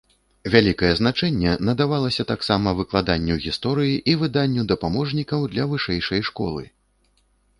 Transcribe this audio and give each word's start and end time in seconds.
Вялікае 0.53 0.87
значэнне 0.99 1.51
надавалася 1.67 2.23
таксама 2.31 2.73
выкладанню 2.79 3.35
гісторыі 3.45 3.93
і 4.13 4.17
выданню 4.21 4.61
дапаможнікаў 4.73 5.47
для 5.55 5.67
вышэйшай 5.75 6.21
школы. 6.31 6.63